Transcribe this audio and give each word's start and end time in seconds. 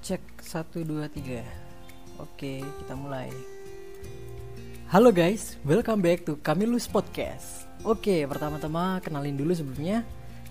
Cek 0.00 0.40
1 0.40 0.80
2 0.88 1.12
3. 1.12 1.44
Oke, 2.24 2.64
kita 2.64 2.96
mulai. 2.96 3.28
Halo 4.88 5.12
guys, 5.12 5.60
welcome 5.60 6.00
back 6.00 6.24
to 6.24 6.40
Kamilus 6.40 6.88
Podcast. 6.88 7.68
Oke, 7.84 8.24
pertama-tama 8.24 9.04
kenalin 9.04 9.36
dulu 9.36 9.52
sebelumnya. 9.52 10.00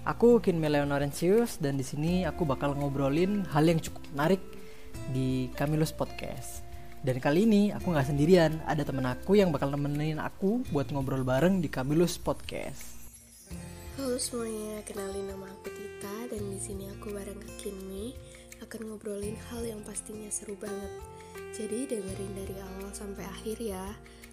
Aku 0.05 0.37
Kin 0.37 0.61
Leonorensius 0.61 1.57
dan 1.57 1.81
di 1.81 1.83
sini 1.83 2.29
aku 2.29 2.45
bakal 2.45 2.77
ngobrolin 2.77 3.41
hal 3.49 3.65
yang 3.65 3.81
cukup 3.81 4.05
menarik 4.13 4.41
di 5.09 5.49
Kamilus 5.57 5.97
Podcast. 5.97 6.61
Dan 7.01 7.17
kali 7.17 7.49
ini 7.49 7.73
aku 7.73 7.89
nggak 7.89 8.05
sendirian, 8.05 8.53
ada 8.69 8.85
temen 8.85 9.09
aku 9.09 9.33
yang 9.33 9.49
bakal 9.49 9.73
nemenin 9.73 10.21
aku 10.21 10.61
buat 10.69 10.93
ngobrol 10.93 11.25
bareng 11.25 11.57
di 11.57 11.73
Kamilus 11.73 12.21
Podcast. 12.21 13.01
Halo 13.97 14.13
semuanya, 14.21 14.85
kenalin 14.85 15.25
nama 15.25 15.49
aku 15.49 15.73
Tita 15.73 16.29
dan 16.29 16.43
di 16.53 16.59
sini 16.61 16.85
aku 16.93 17.17
bareng 17.17 17.41
Kinmi 17.57 18.13
akan 18.63 18.91
ngobrolin 18.91 19.35
hal 19.51 19.61
yang 19.63 19.81
pastinya 19.83 20.27
seru 20.31 20.55
banget. 20.59 20.91
Jadi 21.55 21.89
dengerin 21.89 22.33
dari 22.37 22.55
awal 22.59 22.89
sampai 22.93 23.25
akhir 23.25 23.57
ya. 23.59 23.85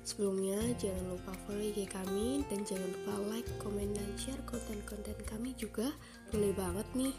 Sebelumnya 0.07 0.63
jangan 0.79 1.19
lupa 1.19 1.35
follow 1.43 1.59
IG 1.59 1.91
kami 1.91 2.47
dan 2.47 2.63
jangan 2.63 2.87
lupa 2.95 3.15
like, 3.35 3.51
komen, 3.59 3.91
dan 3.91 4.07
share 4.15 4.39
konten-konten 4.47 5.19
kami 5.27 5.51
juga 5.59 5.91
boleh 6.31 6.55
banget 6.55 6.87
nih. 6.95 7.15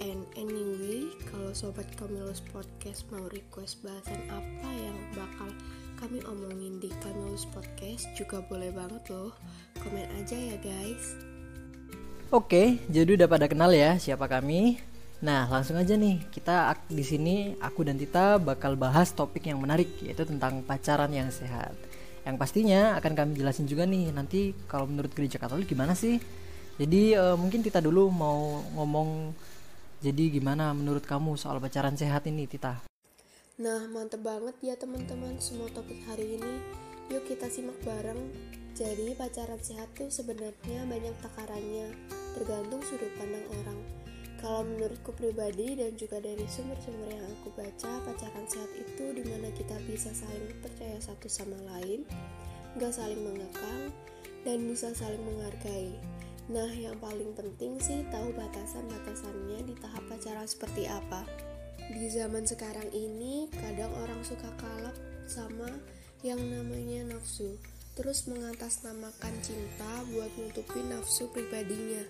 And 0.00 0.24
anyway, 0.34 1.12
kalau 1.28 1.52
sobat 1.52 1.86
Kamilus 2.00 2.42
Podcast 2.50 3.06
mau 3.12 3.28
request 3.28 3.84
bahasan 3.84 4.24
apa 4.32 4.70
yang 4.72 4.96
bakal 5.14 5.52
kami 5.98 6.22
omongin 6.26 6.80
di 6.80 6.90
Kamilus 7.02 7.44
Podcast 7.50 8.08
juga 8.16 8.40
boleh 8.46 8.72
banget 8.72 9.04
loh. 9.10 9.34
Komen 9.78 10.08
aja 10.18 10.34
ya 10.34 10.56
guys. 10.64 11.18
Oke, 12.28 12.80
jadi 12.88 13.20
udah 13.20 13.28
pada 13.28 13.46
kenal 13.48 13.72
ya 13.72 14.00
siapa 14.00 14.28
kami. 14.28 14.80
Nah, 15.18 15.50
langsung 15.50 15.74
aja 15.74 15.98
nih. 15.98 16.22
Kita 16.30 16.70
di 16.86 17.02
sini 17.02 17.58
aku 17.58 17.82
dan 17.82 17.98
Tita 17.98 18.38
bakal 18.38 18.78
bahas 18.78 19.10
topik 19.10 19.50
yang 19.50 19.58
menarik 19.58 19.90
yaitu 19.98 20.22
tentang 20.22 20.62
pacaran 20.62 21.10
yang 21.10 21.26
sehat. 21.34 21.74
Yang 22.22 22.36
pastinya 22.38 22.94
akan 23.02 23.12
kami 23.18 23.32
jelasin 23.34 23.66
juga 23.66 23.82
nih 23.82 24.14
nanti 24.14 24.54
kalau 24.70 24.86
menurut 24.86 25.10
gereja 25.10 25.42
Katolik 25.42 25.66
gimana 25.66 25.98
sih? 25.98 26.22
Jadi 26.78 27.18
uh, 27.18 27.34
mungkin 27.34 27.66
Tita 27.66 27.82
dulu 27.82 28.06
mau 28.14 28.62
ngomong 28.78 29.34
jadi 29.98 30.30
gimana 30.30 30.70
menurut 30.70 31.02
kamu 31.02 31.34
soal 31.34 31.58
pacaran 31.58 31.98
sehat 31.98 32.22
ini 32.30 32.46
Tita? 32.46 32.86
Nah, 33.58 33.90
mantep 33.90 34.22
banget 34.22 34.54
ya 34.62 34.78
teman-teman 34.78 35.34
semua 35.42 35.66
topik 35.74 35.98
hari 36.06 36.38
ini. 36.38 36.62
Yuk 37.10 37.26
kita 37.26 37.50
simak 37.50 37.74
bareng. 37.82 38.30
Jadi 38.78 39.18
pacaran 39.18 39.58
sehat 39.58 39.90
tuh 39.98 40.06
sebenarnya 40.06 40.86
banyak 40.86 41.16
takarannya, 41.18 41.90
tergantung 42.38 42.78
sudut 42.86 43.10
pandang 43.18 43.42
orang. 43.58 44.07
Kalau 44.38 44.62
menurutku 44.62 45.10
pribadi 45.18 45.74
dan 45.74 45.98
juga 45.98 46.22
dari 46.22 46.46
sumber-sumber 46.46 47.10
yang 47.10 47.26
aku 47.42 47.50
baca, 47.58 47.90
pacaran 48.06 48.46
sehat 48.46 48.70
itu 48.78 49.10
di 49.10 49.26
mana 49.26 49.50
kita 49.50 49.74
bisa 49.90 50.14
saling 50.14 50.54
percaya 50.62 50.94
satu 51.02 51.26
sama 51.26 51.58
lain, 51.74 52.06
gak 52.78 52.94
saling 52.94 53.18
mengekang, 53.18 53.90
dan 54.46 54.62
bisa 54.62 54.94
saling 54.94 55.18
menghargai. 55.26 55.90
Nah, 56.48 56.70
yang 56.70 56.96
paling 57.02 57.34
penting 57.34 57.82
sih 57.82 58.06
tahu 58.14 58.30
batasan-batasannya 58.32 59.68
di 59.68 59.74
tahap 59.82 60.06
pacaran 60.06 60.46
seperti 60.46 60.86
apa. 60.86 61.26
Di 61.90 62.06
zaman 62.08 62.46
sekarang 62.46 62.88
ini, 62.94 63.50
kadang 63.52 63.90
orang 64.06 64.22
suka 64.22 64.48
kalap 64.56 64.94
sama 65.26 65.68
yang 66.22 66.38
namanya 66.38 67.10
nafsu, 67.10 67.58
terus 67.98 68.30
mengatasnamakan 68.30 69.34
cinta 69.42 70.06
buat 70.14 70.30
nutupin 70.38 70.88
nafsu 70.88 71.26
pribadinya. 71.34 72.06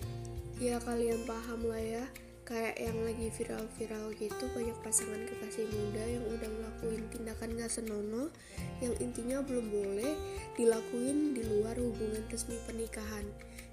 Ya 0.59 0.75
kalian 0.83 1.23
paham 1.23 1.71
lah 1.71 1.79
ya, 1.79 2.03
kayak 2.43 2.75
yang 2.83 2.99
lagi 3.07 3.31
viral-viral 3.31 4.11
gitu 4.19 4.43
banyak 4.51 4.75
pasangan 4.83 5.23
kekasih 5.23 5.63
muda 5.71 6.03
yang 6.03 6.25
udah 6.27 6.49
ngelakuin 6.51 7.03
tindakan 7.15 7.55
gak 7.55 7.71
senonoh 7.71 8.27
yang 8.83 8.91
intinya 8.99 9.39
belum 9.39 9.71
boleh 9.71 10.19
dilakuin 10.59 11.31
di 11.31 11.47
luar 11.47 11.79
hubungan 11.79 12.27
resmi 12.27 12.59
pernikahan. 12.67 13.23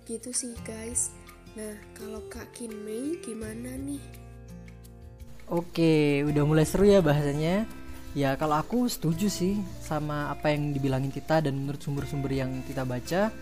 Gitu 0.07 0.31
sih 0.31 0.55
guys. 0.63 1.11
Nah, 1.59 1.75
kalau 1.99 2.23
Kak 2.31 2.55
Kinmei 2.55 3.19
gimana 3.19 3.75
nih? 3.75 4.07
Oke, 5.51 6.23
udah 6.23 6.43
mulai 6.47 6.71
seru 6.71 6.87
ya 6.87 7.03
bahasanya. 7.03 7.67
Ya 8.15 8.39
kalau 8.39 8.63
aku 8.63 8.87
setuju 8.87 9.27
sih 9.27 9.59
sama 9.83 10.31
apa 10.31 10.55
yang 10.55 10.71
dibilangin 10.71 11.11
kita 11.11 11.43
dan 11.43 11.59
menurut 11.59 11.83
sumber-sumber 11.83 12.31
yang 12.31 12.63
kita 12.63 12.87
baca 12.87 13.35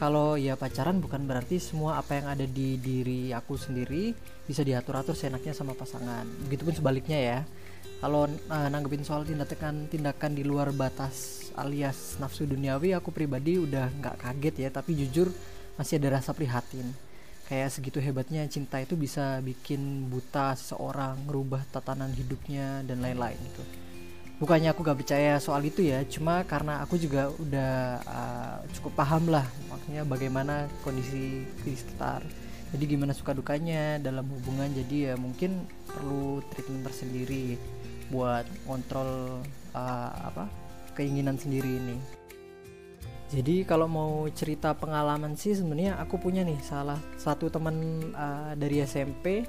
kalau 0.00 0.40
ya 0.40 0.56
pacaran 0.56 0.96
bukan 0.96 1.28
berarti 1.28 1.60
semua 1.60 2.00
apa 2.00 2.16
yang 2.16 2.32
ada 2.32 2.48
di 2.48 2.80
diri 2.80 3.36
aku 3.36 3.60
sendiri 3.60 4.16
bisa 4.48 4.64
diatur-atur 4.64 5.12
seenaknya 5.12 5.52
sama 5.52 5.76
pasangan. 5.76 6.24
Begitupun 6.48 6.72
sebaliknya 6.72 7.20
ya. 7.20 7.38
Kalau 8.00 8.24
uh, 8.24 8.68
nanggepin 8.72 9.04
soal 9.04 9.28
tindakan 9.28 9.92
tindakan 9.92 10.32
di 10.32 10.40
luar 10.40 10.72
batas 10.72 11.44
alias 11.52 12.16
nafsu 12.16 12.48
duniawi, 12.48 12.96
aku 12.96 13.12
pribadi 13.12 13.60
udah 13.60 13.92
nggak 14.00 14.16
kaget 14.24 14.54
ya, 14.56 14.68
tapi 14.72 14.96
jujur 14.96 15.28
masih 15.76 16.00
ada 16.00 16.16
rasa 16.16 16.32
prihatin. 16.32 16.96
Kayak 17.44 17.68
segitu 17.68 18.00
hebatnya 18.00 18.48
cinta 18.48 18.80
itu 18.80 18.96
bisa 18.96 19.44
bikin 19.44 20.08
buta 20.08 20.56
seseorang, 20.56 21.28
ngerubah 21.28 21.68
tatanan 21.68 22.08
hidupnya 22.16 22.80
dan 22.88 23.04
lain-lain 23.04 23.36
gitu 23.36 23.89
bukannya 24.40 24.72
aku 24.72 24.80
gak 24.80 24.98
percaya 25.04 25.36
soal 25.36 25.60
itu 25.68 25.84
ya 25.84 26.00
cuma 26.08 26.40
karena 26.48 26.80
aku 26.80 26.96
juga 26.96 27.28
udah 27.36 28.00
uh, 28.08 28.58
cukup 28.72 29.04
paham 29.04 29.28
lah 29.28 29.44
maksudnya 29.68 30.02
bagaimana 30.08 30.66
kondisi 30.80 31.44
di 31.44 31.72
sekitar. 31.76 32.24
Jadi 32.70 32.84
gimana 32.86 33.10
suka 33.10 33.34
dukanya 33.34 33.98
dalam 33.98 34.30
hubungan 34.30 34.70
jadi 34.72 35.12
ya 35.12 35.14
mungkin 35.18 35.66
perlu 35.90 36.40
treatment 36.54 36.86
tersendiri 36.86 37.58
buat 38.08 38.46
kontrol 38.64 39.42
uh, 39.76 40.12
apa 40.24 40.48
keinginan 40.96 41.36
sendiri 41.36 41.76
ini. 41.76 41.98
Jadi 43.30 43.62
kalau 43.62 43.86
mau 43.86 44.26
cerita 44.34 44.74
pengalaman 44.74 45.38
sih 45.38 45.54
sebenarnya 45.54 45.98
aku 46.02 46.18
punya 46.18 46.42
nih 46.42 46.58
salah 46.62 46.98
satu 47.14 47.46
teman 47.46 48.10
uh, 48.14 48.54
dari 48.58 48.82
SMP 48.82 49.46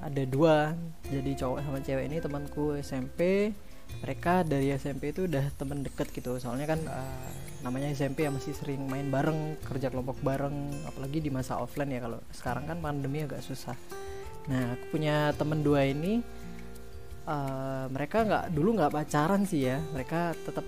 ada 0.00 0.22
dua 0.28 0.76
jadi 1.08 1.32
cowok 1.40 1.58
sama 1.64 1.78
cewek 1.80 2.04
ini 2.04 2.20
temanku 2.20 2.76
SMP 2.76 3.52
mereka 4.00 4.44
dari 4.44 4.70
SMP 4.76 5.10
itu 5.10 5.24
udah 5.26 5.50
temen 5.56 5.80
deket 5.82 6.12
gitu. 6.12 6.36
Soalnya 6.36 6.76
kan 6.76 6.80
uh, 6.84 7.28
namanya 7.64 7.90
SMP 7.90 8.28
ya 8.28 8.30
masih 8.30 8.52
sering 8.52 8.84
main 8.86 9.08
bareng 9.08 9.56
kerja 9.64 9.88
kelompok 9.88 10.20
bareng 10.20 10.70
apalagi 10.86 11.18
di 11.24 11.30
masa 11.32 11.56
offline 11.58 11.90
ya. 11.90 12.00
Kalau 12.04 12.18
sekarang 12.30 12.64
kan 12.68 12.78
pandemi 12.78 13.24
agak 13.24 13.40
susah. 13.40 13.74
Nah 14.46 14.76
aku 14.76 14.98
punya 14.98 15.32
temen 15.34 15.64
dua 15.64 15.88
ini 15.88 16.20
uh, 17.26 17.90
mereka 17.90 18.22
nggak 18.22 18.44
dulu 18.52 18.78
nggak 18.78 18.92
pacaran 18.92 19.42
sih 19.48 19.66
ya. 19.66 19.80
Mereka 19.96 20.36
tetap 20.44 20.66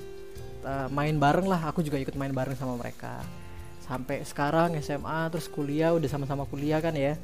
uh, 0.65 0.89
main 0.91 1.15
bareng 1.21 1.47
lah. 1.47 1.69
Aku 1.69 1.85
juga 1.85 2.01
ikut 2.01 2.17
main 2.17 2.33
bareng 2.33 2.57
sama 2.57 2.75
mereka. 2.81 3.21
Sampai 3.85 4.25
sekarang 4.25 4.77
SMA 4.83 5.33
terus 5.33 5.49
kuliah 5.49 5.93
udah 5.93 6.09
sama-sama 6.09 6.49
kuliah 6.49 6.81
kan 6.81 6.97
ya. 6.97 7.15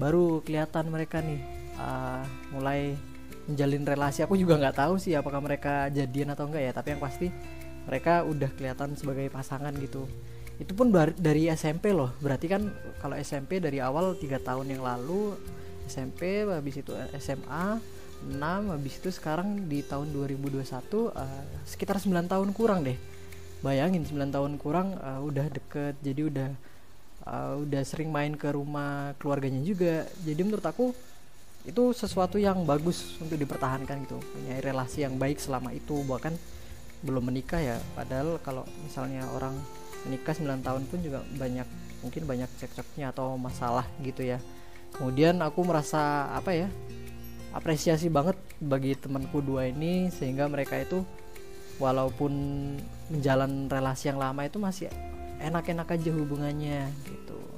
Baru 0.00 0.40
kelihatan 0.42 0.88
mereka 0.88 1.20
nih 1.20 1.40
uh, 1.76 2.24
mulai 2.50 2.96
menjalin 3.46 3.82
relasi. 3.86 4.22
Aku 4.22 4.38
juga 4.38 4.58
nggak 4.58 4.76
tahu 4.78 4.94
sih 4.98 5.14
apakah 5.18 5.42
mereka 5.42 5.90
jadian 5.90 6.34
atau 6.34 6.46
enggak 6.46 6.62
ya 6.62 6.72
tapi 6.74 6.94
yang 6.94 7.02
pasti 7.02 7.28
mereka 7.86 8.22
udah 8.22 8.50
kelihatan 8.54 8.94
sebagai 8.94 9.26
pasangan 9.32 9.74
gitu. 9.78 10.06
Itu 10.60 10.78
pun 10.78 10.94
dari 11.18 11.50
SMP 11.50 11.90
loh. 11.90 12.14
Berarti 12.22 12.46
kan 12.46 12.70
kalau 13.02 13.18
SMP 13.18 13.58
dari 13.58 13.82
awal 13.82 14.14
tiga 14.14 14.38
tahun 14.38 14.70
yang 14.70 14.82
lalu 14.86 15.34
SMP 15.90 16.46
habis 16.46 16.78
itu 16.78 16.94
SMA 17.18 17.82
6 18.22 18.38
habis 18.70 19.02
itu 19.02 19.10
sekarang 19.10 19.66
di 19.66 19.82
tahun 19.82 20.14
2021 20.14 20.62
uh, 20.62 21.10
eh, 21.10 21.42
sekitar 21.66 21.98
9 21.98 22.30
tahun 22.30 22.48
kurang 22.54 22.86
deh. 22.86 22.94
Bayangin 23.66 24.06
9 24.06 24.30
tahun 24.30 24.52
kurang 24.62 24.94
uh, 25.02 25.18
udah 25.26 25.50
deket. 25.50 25.98
Jadi 25.98 26.30
udah 26.30 26.50
uh, 27.26 27.54
udah 27.66 27.82
sering 27.82 28.14
main 28.14 28.38
ke 28.38 28.54
rumah 28.54 29.18
keluarganya 29.18 29.58
juga. 29.66 30.06
Jadi 30.22 30.40
menurut 30.46 30.62
aku 30.62 30.94
itu 31.62 31.94
sesuatu 31.94 32.42
yang 32.42 32.66
bagus 32.66 33.18
untuk 33.22 33.38
dipertahankan 33.38 34.02
gitu. 34.06 34.18
Punya 34.18 34.58
relasi 34.58 35.06
yang 35.06 35.14
baik 35.18 35.38
selama 35.38 35.70
itu. 35.70 36.02
Bahkan 36.02 36.34
belum 37.06 37.30
menikah 37.30 37.62
ya. 37.62 37.76
Padahal 37.94 38.42
kalau 38.42 38.66
misalnya 38.82 39.26
orang 39.30 39.54
menikah 40.02 40.34
9 40.34 40.66
tahun 40.66 40.82
pun 40.90 40.98
juga 40.98 41.22
banyak 41.38 41.66
mungkin 42.02 42.26
banyak 42.26 42.50
cekcoknya 42.58 43.14
atau 43.14 43.38
masalah 43.38 43.86
gitu 44.02 44.26
ya. 44.26 44.42
Kemudian 44.98 45.38
aku 45.38 45.62
merasa 45.62 46.28
apa 46.34 46.50
ya 46.50 46.68
apresiasi 47.54 48.10
banget 48.10 48.34
bagi 48.58 48.98
temanku 48.98 49.38
dua 49.38 49.70
ini. 49.70 50.10
Sehingga 50.10 50.50
mereka 50.50 50.82
itu 50.82 51.06
walaupun 51.78 52.32
menjalan 53.10 53.70
relasi 53.70 54.10
yang 54.10 54.18
lama 54.18 54.42
itu 54.46 54.58
masih 54.58 54.90
enak-enak 55.42 55.90
aja 55.90 56.10
hubungannya 56.14 56.86
gitu 57.02 57.51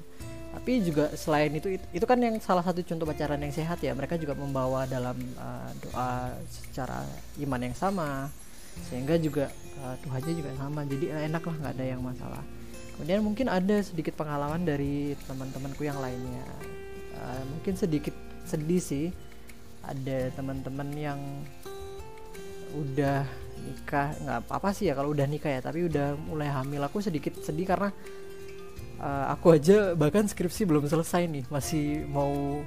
tapi 0.55 0.87
juga 0.87 1.11
selain 1.19 1.51
itu 1.51 1.67
itu 1.91 2.06
kan 2.06 2.15
yang 2.15 2.39
salah 2.39 2.62
satu 2.62 2.79
contoh 2.87 3.03
pacaran 3.03 3.43
yang 3.43 3.51
sehat 3.51 3.83
ya. 3.83 3.91
Mereka 3.91 4.15
juga 4.23 4.39
membawa 4.39 4.87
dalam 4.87 5.19
uh, 5.35 5.71
doa 5.83 6.31
secara 6.47 7.03
iman 7.43 7.59
yang 7.59 7.75
sama. 7.75 8.31
Sehingga 8.87 9.19
juga 9.19 9.51
uh, 9.83 9.99
Tuhannya 10.06 10.35
juga 10.39 10.55
sama. 10.55 10.87
Jadi 10.87 11.11
uh, 11.11 11.23
enak 11.27 11.43
lah 11.43 11.56
nggak 11.59 11.75
ada 11.75 11.85
yang 11.85 12.01
masalah. 12.06 12.43
Kemudian 12.95 13.27
mungkin 13.27 13.51
ada 13.51 13.83
sedikit 13.83 14.15
pengalaman 14.15 14.62
dari 14.62 15.19
teman-temanku 15.27 15.83
yang 15.83 15.99
lainnya. 15.99 16.47
Uh, 17.19 17.43
mungkin 17.50 17.75
sedikit 17.75 18.15
sedih 18.47 18.79
sih. 18.79 19.07
Ada 19.83 20.39
teman-teman 20.39 20.89
yang 20.95 21.19
udah 22.79 23.27
nikah 23.59 24.17
nggak 24.23 24.39
apa-apa 24.47 24.71
sih 24.71 24.87
ya 24.87 24.95
kalau 24.95 25.11
udah 25.11 25.27
nikah 25.27 25.50
ya. 25.50 25.59
Tapi 25.67 25.91
udah 25.91 26.15
mulai 26.15 26.47
hamil 26.47 26.87
aku 26.87 27.03
sedikit 27.03 27.35
sedih 27.43 27.67
karena 27.67 27.91
uh, 29.05 29.27
aku 29.37 29.53
aja 29.53 29.93
bahkan 29.93 30.25
skripsi 30.25 30.65
belum 30.65 30.89
selesai 30.89 31.29
nih 31.29 31.45
masih 31.53 32.09
mau 32.09 32.65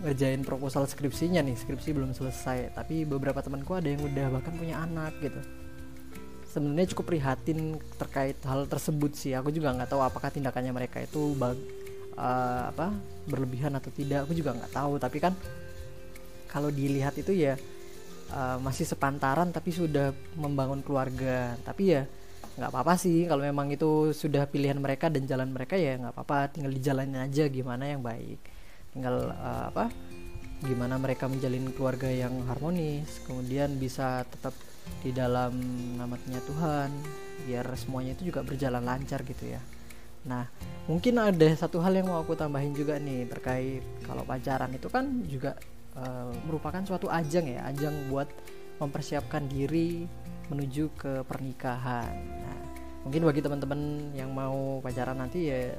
ngerjain 0.00 0.40
proposal 0.42 0.88
skripsinya 0.88 1.44
nih 1.44 1.56
skripsi 1.56 1.94
belum 1.94 2.10
selesai. 2.16 2.74
Tapi 2.74 3.06
beberapa 3.06 3.38
temanku 3.44 3.76
ada 3.76 3.86
yang 3.86 4.02
udah 4.02 4.26
bahkan 4.32 4.52
punya 4.56 4.82
anak 4.82 5.14
gitu. 5.22 5.40
Sebenarnya 6.50 6.90
cukup 6.96 7.14
prihatin 7.14 7.78
terkait 7.94 8.36
hal 8.42 8.66
tersebut 8.66 9.14
sih. 9.14 9.36
Aku 9.38 9.54
juga 9.54 9.70
nggak 9.70 9.94
tahu 9.94 10.02
apakah 10.02 10.34
tindakannya 10.34 10.74
mereka 10.74 10.98
itu 10.98 11.36
bag, 11.38 11.54
uh, 12.18 12.74
apa 12.74 12.90
berlebihan 13.30 13.76
atau 13.78 13.92
tidak. 13.94 14.26
Aku 14.26 14.34
juga 14.34 14.56
nggak 14.56 14.72
tahu. 14.74 14.98
Tapi 14.98 15.18
kan 15.22 15.36
kalau 16.50 16.72
dilihat 16.72 17.14
itu 17.20 17.30
ya 17.30 17.54
uh, 18.34 18.58
masih 18.58 18.82
sepantaran 18.82 19.54
tapi 19.54 19.70
sudah 19.70 20.10
membangun 20.34 20.82
keluarga. 20.82 21.54
Tapi 21.62 21.82
ya 21.94 22.02
nggak 22.58 22.70
apa-apa 22.70 22.94
sih. 22.98 23.28
Kalau 23.28 23.42
memang 23.44 23.70
itu 23.70 24.10
sudah 24.10 24.46
pilihan 24.50 24.78
mereka 24.78 25.06
dan 25.12 25.26
jalan 25.26 25.50
mereka 25.52 25.78
ya 25.78 25.98
nggak 26.00 26.14
apa-apa. 26.16 26.50
Tinggal 26.50 26.72
dijalanin 26.74 27.20
aja 27.20 27.46
gimana 27.46 27.84
yang 27.86 28.02
baik. 28.02 28.40
Tinggal 28.90 29.30
uh, 29.30 29.70
apa 29.70 29.92
gimana 30.60 31.00
mereka 31.00 31.24
menjalin 31.24 31.70
keluarga 31.72 32.10
yang 32.10 32.32
harmonis. 32.50 33.22
Kemudian 33.24 33.78
bisa 33.78 34.26
tetap 34.26 34.52
di 35.00 35.14
dalam 35.14 35.54
namanya 35.94 36.42
Tuhan 36.44 36.90
biar 37.46 37.64
semuanya 37.78 38.12
itu 38.18 38.28
juga 38.28 38.44
berjalan 38.44 38.82
lancar 38.82 39.22
gitu 39.24 39.46
ya. 39.48 39.62
Nah 40.26 40.44
mungkin 40.84 41.16
ada 41.16 41.48
satu 41.56 41.80
hal 41.80 41.96
yang 41.96 42.10
mau 42.10 42.20
aku 42.20 42.36
tambahin 42.36 42.74
juga 42.74 42.98
nih 43.00 43.24
terkait 43.30 43.84
kalau 44.04 44.26
pacaran 44.26 44.68
itu 44.74 44.90
kan 44.90 45.24
juga 45.24 45.56
uh, 45.96 46.28
merupakan 46.44 46.82
suatu 46.84 47.08
ajang 47.08 47.46
ya. 47.48 47.64
Ajang 47.64 47.94
buat 48.12 48.28
mempersiapkan 48.80 49.44
diri 49.48 50.08
menuju 50.50 50.84
ke 50.98 51.12
pernikahan. 51.24 52.12
Nah, 52.12 52.60
mungkin 53.06 53.24
bagi 53.24 53.40
teman-teman 53.40 54.12
yang 54.12 54.34
mau 54.34 54.82
pacaran 54.84 55.16
nanti 55.16 55.48
ya 55.48 55.72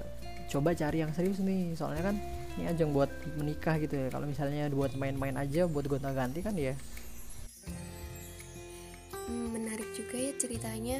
coba 0.51 0.75
cari 0.75 1.03
yang 1.03 1.11
serius 1.15 1.39
nih, 1.39 1.75
soalnya 1.75 2.11
kan 2.11 2.15
ini 2.59 2.67
ajang 2.67 2.91
buat 2.91 3.11
menikah 3.39 3.79
gitu 3.79 3.95
ya. 3.95 4.07
Kalau 4.11 4.27
misalnya 4.27 4.67
buat 4.71 4.95
main-main 4.95 5.35
aja, 5.39 5.67
buat 5.67 5.87
gonta-ganti 5.87 6.39
kan 6.43 6.55
ya. 6.55 6.75
Hmm, 9.27 9.55
menarik 9.55 9.87
juga 9.95 10.15
ya 10.19 10.31
ceritanya. 10.35 10.99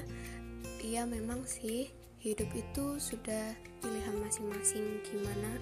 Iya 0.81 1.03
memang 1.05 1.45
sih 1.45 1.91
hidup 2.21 2.47
itu 2.53 3.01
sudah 3.01 3.53
pilihan 3.81 4.15
masing-masing 4.21 5.01
gimana 5.05 5.57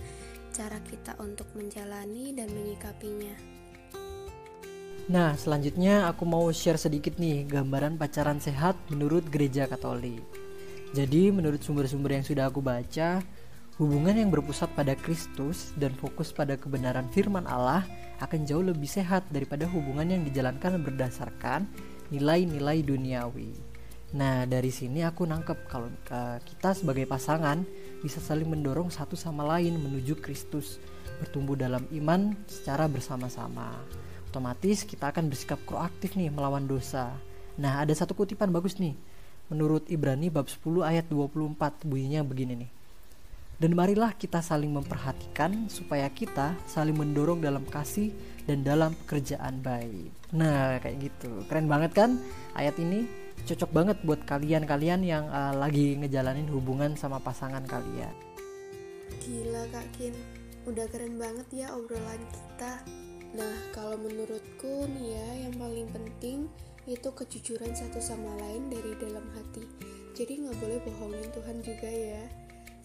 cara 0.52 0.78
kita 0.86 1.16
untuk 1.24 1.48
menjalani 1.56 2.36
dan 2.36 2.52
menyikapinya. 2.52 3.59
Nah, 5.10 5.34
selanjutnya 5.34 6.06
aku 6.06 6.22
mau 6.22 6.46
share 6.54 6.78
sedikit 6.78 7.18
nih 7.18 7.42
gambaran 7.50 7.98
pacaran 7.98 8.38
sehat 8.38 8.78
menurut 8.94 9.26
gereja 9.26 9.66
Katolik. 9.66 10.22
Jadi, 10.94 11.34
menurut 11.34 11.66
sumber-sumber 11.66 12.14
yang 12.14 12.22
sudah 12.22 12.46
aku 12.46 12.62
baca, 12.62 13.18
hubungan 13.82 14.14
yang 14.14 14.30
berpusat 14.30 14.70
pada 14.78 14.94
Kristus 14.94 15.74
dan 15.82 15.98
fokus 15.98 16.30
pada 16.30 16.54
kebenaran 16.62 17.10
firman 17.10 17.50
Allah 17.50 17.90
akan 18.22 18.46
jauh 18.46 18.62
lebih 18.62 18.86
sehat 18.86 19.26
daripada 19.34 19.66
hubungan 19.66 20.14
yang 20.14 20.22
dijalankan 20.22 20.78
berdasarkan 20.78 21.66
nilai-nilai 22.14 22.86
duniawi. 22.86 23.58
Nah, 24.14 24.46
dari 24.46 24.70
sini 24.70 25.02
aku 25.02 25.26
nangkep 25.26 25.66
kalau 25.66 25.90
kita 26.46 26.78
sebagai 26.78 27.10
pasangan 27.10 27.66
bisa 28.06 28.22
saling 28.22 28.46
mendorong 28.46 28.94
satu 28.94 29.18
sama 29.18 29.42
lain 29.58 29.74
menuju 29.74 30.22
Kristus, 30.22 30.78
bertumbuh 31.18 31.58
dalam 31.58 31.90
iman 31.98 32.38
secara 32.46 32.86
bersama-sama 32.86 33.74
otomatis 34.30 34.86
kita 34.86 35.10
akan 35.10 35.34
bersikap 35.34 35.58
proaktif 35.66 36.14
nih 36.14 36.30
melawan 36.30 36.70
dosa. 36.70 37.10
Nah, 37.58 37.82
ada 37.82 37.92
satu 37.92 38.14
kutipan 38.14 38.54
bagus 38.54 38.78
nih. 38.78 38.94
Menurut 39.50 39.90
Ibrani 39.90 40.30
bab 40.30 40.46
10 40.46 40.86
ayat 40.86 41.10
24 41.10 41.90
bunyinya 41.90 42.22
begini 42.22 42.54
nih. 42.64 42.72
Dan 43.60 43.76
marilah 43.76 44.16
kita 44.16 44.40
saling 44.40 44.72
memperhatikan 44.72 45.68
supaya 45.68 46.08
kita 46.08 46.56
saling 46.64 46.96
mendorong 46.96 47.44
dalam 47.44 47.68
kasih 47.68 48.16
dan 48.48 48.64
dalam 48.64 48.96
pekerjaan 49.04 49.60
baik. 49.60 50.16
Nah, 50.32 50.80
kayak 50.80 51.12
gitu. 51.12 51.44
Keren 51.52 51.68
banget 51.68 51.92
kan 51.92 52.16
ayat 52.56 52.80
ini? 52.80 53.04
Cocok 53.44 53.72
banget 53.76 53.98
buat 54.08 54.24
kalian-kalian 54.24 55.02
yang 55.04 55.28
uh, 55.28 55.52
lagi 55.58 56.00
ngejalanin 56.00 56.48
hubungan 56.48 56.96
sama 56.96 57.20
pasangan 57.20 57.66
kalian. 57.68 58.16
Gila 59.26 59.64
Kak 59.76 59.88
Kin, 59.98 60.16
udah 60.64 60.86
keren 60.88 61.20
banget 61.20 61.48
ya 61.52 61.68
obrolan 61.76 62.22
kita. 62.32 62.80
Nah, 63.36 63.54
kalau 63.90 64.06
menurutku 64.06 64.86
nih 64.86 65.18
ya, 65.18 65.50
yang 65.50 65.58
paling 65.58 65.90
penting 65.90 66.46
itu 66.86 67.10
kejujuran 67.10 67.74
satu 67.74 67.98
sama 67.98 68.38
lain 68.38 68.70
dari 68.70 68.94
dalam 69.02 69.26
hati. 69.34 69.66
Jadi 70.14 70.46
nggak 70.46 70.62
boleh 70.62 70.78
bohongin 70.86 71.26
Tuhan 71.34 71.58
juga 71.66 71.90
ya. 71.90 72.22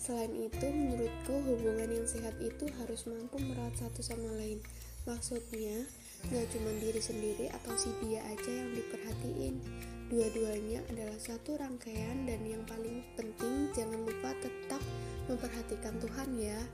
Selain 0.00 0.32
itu, 0.32 0.64
menurutku 0.64 1.44
hubungan 1.44 1.92
yang 1.92 2.08
sehat 2.08 2.32
itu 2.40 2.64
harus 2.80 3.04
mampu 3.04 3.36
merawat 3.36 3.76
satu 3.76 4.00
sama 4.00 4.32
lain. 4.32 4.64
Maksudnya, 5.04 5.84
nggak 6.32 6.48
cuma 6.56 6.72
diri 6.80 7.00
sendiri 7.04 7.52
atau 7.52 7.76
si 7.76 7.92
dia 8.00 8.24
aja 8.24 8.48
yang 8.48 8.72
diperhatiin. 8.72 9.60
Dua-duanya 10.08 10.88
adalah 10.88 11.20
satu 11.20 11.60
rangkaian 11.60 12.24
dan 12.24 12.40
yang 12.48 12.64
paling 12.64 13.04
penting 13.12 13.68
jangan 13.76 14.08
lupa 14.08 14.32
tetap 14.40 14.80
memperhatikan 15.28 16.00
Tuhan 16.00 16.32
ya. 16.40 16.64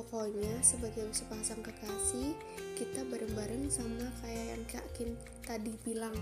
Pokoknya 0.00 0.64
sebagai 0.64 1.12
sepasang 1.12 1.60
kekasih, 1.60 2.32
kita 2.72 3.04
bareng-bareng 3.12 3.68
sama 3.68 4.08
kayak 4.24 4.56
yang 4.56 4.64
Kak 4.64 4.86
Kim 4.96 5.12
tadi 5.44 5.76
bilang. 5.84 6.16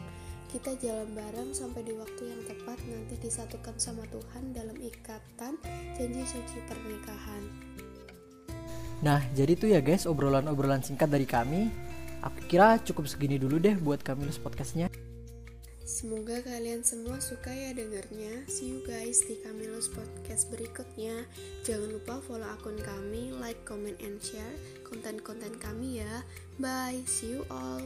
Kita 0.51 0.75
jalan 0.83 1.07
bareng 1.15 1.55
sampai 1.55 1.87
di 1.87 1.95
waktu 1.95 2.27
yang 2.27 2.43
tepat 2.43 2.75
nanti 2.91 3.15
disatukan 3.23 3.79
sama 3.79 4.03
Tuhan 4.11 4.51
dalam 4.51 4.75
ikatan 4.75 5.63
janji 5.95 6.23
suci 6.27 6.59
pernikahan. 6.67 7.43
Nah, 9.07 9.23
jadi 9.39 9.55
tuh 9.55 9.71
ya 9.71 9.79
guys 9.79 10.11
obrolan-obrolan 10.11 10.83
singkat 10.83 11.07
dari 11.15 11.31
kami. 11.31 11.71
Aku 12.27 12.51
kira 12.51 12.83
cukup 12.83 13.07
segini 13.07 13.39
dulu 13.39 13.63
deh 13.63 13.79
buat 13.79 14.03
kami 14.03 14.27
podcastnya. 14.43 14.88
Semoga 15.99 16.39
kalian 16.47 16.87
semua 16.87 17.19
suka 17.19 17.51
ya 17.51 17.75
dengernya. 17.75 18.47
See 18.47 18.71
you 18.71 18.87
guys 18.87 19.19
di 19.27 19.35
Kamilus 19.43 19.91
Podcast 19.91 20.47
berikutnya. 20.47 21.27
Jangan 21.67 21.91
lupa 21.91 22.23
follow 22.23 22.47
akun 22.47 22.79
kami, 22.79 23.35
like, 23.43 23.59
comment, 23.67 23.99
and 23.99 24.23
share 24.23 24.55
konten-konten 24.87 25.59
kami 25.59 25.99
ya. 25.99 26.23
Bye, 26.63 27.03
see 27.03 27.35
you 27.35 27.43
all. 27.51 27.83